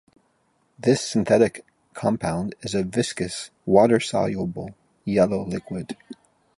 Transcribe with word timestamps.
This 0.79 0.99
synthetic 1.07 1.63
compound 1.93 2.55
is 2.61 2.73
a 2.73 2.81
viscous, 2.81 3.51
water-soluble 3.67 4.71
yellow 5.05 5.45
liquid. 5.45 5.95